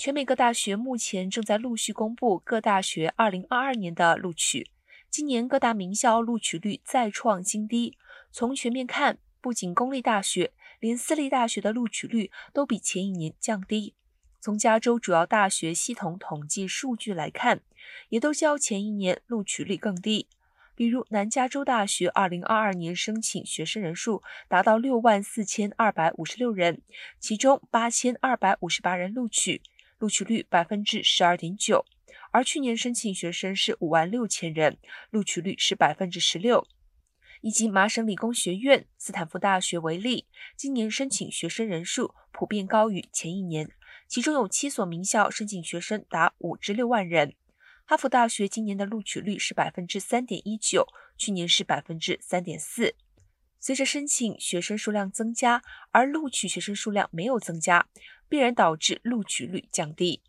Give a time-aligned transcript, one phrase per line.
[0.00, 4.70] 全美各大学目前正在陆续公布各大学2022年的录取。
[5.10, 7.98] 今年各大名校录取率再创新低。
[8.30, 13.96] 从全面看，不仅公立大学，连私立大学的录取率都比前一年降低。
[14.40, 17.62] 从加州主要大学系统统计数据来看，
[18.10, 20.28] 也都较前一年录取率更低。
[20.76, 26.82] 比如南加州大学2022年申请学生人数达到6万4256人，
[27.18, 29.60] 其中8258人录取。
[29.98, 31.84] 录取率百分之十二点九，
[32.30, 34.78] 而去年申请学生是五万六千人，
[35.10, 36.66] 录取率是百分之十六。
[37.40, 43.70] 以及麻省理工学院、斯坦福大学为例，今年申请学生人数普遍高于前一年，
[44.08, 47.34] 其中有七所名校申请学生达五至六万人。
[47.84, 50.86] 哈佛大学今年的录取率是百分之三点一九，
[51.16, 52.96] 去年是百分之三点四。
[53.60, 57.88] 随着申请学生数量增加，而录取学生数量没有增加，
[58.28, 60.22] 必然导致录取率降低。